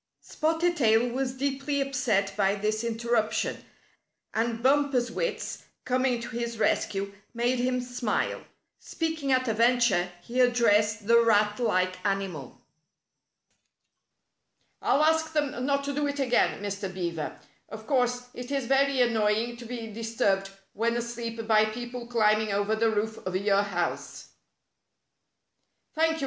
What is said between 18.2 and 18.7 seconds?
it is